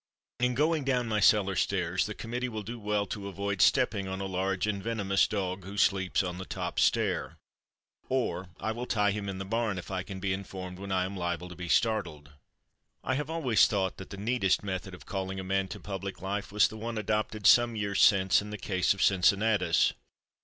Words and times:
In 0.39 0.55
going 0.55 0.83
down 0.83 1.07
my 1.07 1.19
cellar 1.19 1.55
stairs 1.55 2.07
the 2.07 2.15
committee 2.15 2.49
will 2.49 2.63
do 2.63 2.79
well 2.79 3.05
to 3.05 3.27
avoid 3.27 3.61
stepping 3.61 4.07
on 4.07 4.19
a 4.19 4.25
large 4.25 4.65
and 4.65 4.81
venomous 4.81 5.27
dog 5.27 5.63
who 5.63 5.77
sleeps 5.77 6.23
on 6.23 6.39
the 6.39 6.43
top 6.43 6.79
stair. 6.79 7.37
Or 8.09 8.49
I 8.59 8.71
will 8.71 8.87
tie 8.87 9.11
him 9.11 9.29
in 9.29 9.37
the 9.37 9.45
barn 9.45 9.77
if 9.77 9.91
I 9.91 10.01
can 10.01 10.19
be 10.19 10.33
informed 10.33 10.79
when 10.79 10.91
I 10.91 11.05
am 11.05 11.15
liable 11.15 11.49
to 11.49 11.55
be 11.55 11.69
startled. 11.69 12.31
I 13.03 13.13
have 13.13 13.29
always 13.29 13.67
thought 13.67 13.97
that 13.97 14.09
the 14.09 14.17
neatest 14.17 14.63
method 14.63 14.95
of 14.95 15.05
calling 15.05 15.39
a 15.39 15.43
man 15.43 15.67
to 15.67 15.79
public 15.79 16.19
life 16.19 16.51
was 16.51 16.67
the 16.67 16.77
one 16.77 16.97
adopted 16.97 17.45
some 17.45 17.75
years 17.75 18.01
since 18.01 18.41
in 18.41 18.49
the 18.49 18.57
case 18.57 18.95
of 18.95 19.03
Cincinnatus. 19.03 19.93